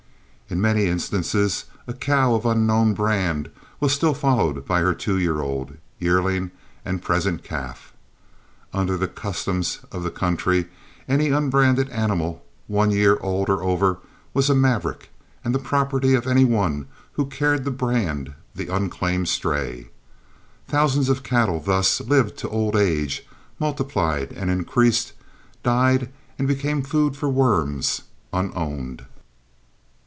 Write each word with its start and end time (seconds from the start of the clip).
In 0.49 0.59
many 0.59 0.87
instances 0.87 1.63
a 1.87 1.93
cow 1.93 2.35
of 2.35 2.45
unknown 2.45 2.93
brand 2.93 3.49
was 3.79 3.93
still 3.93 4.13
followed 4.13 4.65
by 4.65 4.81
her 4.81 4.93
two 4.93 5.17
year 5.17 5.39
old, 5.39 5.77
yearling, 5.97 6.51
and 6.83 7.01
present 7.01 7.41
calf. 7.41 7.93
Under 8.73 8.97
the 8.97 9.07
customs 9.07 9.79
of 9.93 10.03
the 10.03 10.11
country, 10.11 10.65
any 11.07 11.29
unbranded 11.29 11.87
animal, 11.89 12.43
one 12.67 12.91
year 12.91 13.17
old 13.21 13.47
or 13.49 13.63
over, 13.63 13.99
was 14.33 14.49
a 14.49 14.53
maverick, 14.53 15.09
and 15.45 15.55
the 15.55 15.57
property 15.57 16.15
of 16.15 16.27
any 16.27 16.43
one 16.43 16.85
who 17.13 17.27
cared 17.27 17.63
to 17.63 17.71
brand 17.71 18.33
the 18.53 18.67
unclaimed 18.67 19.29
stray. 19.29 19.87
Thousands 20.67 21.07
of 21.07 21.23
cattle 21.23 21.61
thus 21.61 22.01
lived 22.01 22.35
to 22.39 22.49
old 22.49 22.75
age, 22.75 23.25
multiplied 23.57 24.33
and 24.33 24.49
increased, 24.51 25.13
died 25.63 26.09
and 26.37 26.45
became 26.45 26.83
food 26.83 27.15
for 27.15 27.29
worms, 27.29 28.01
unowned. 28.33 29.05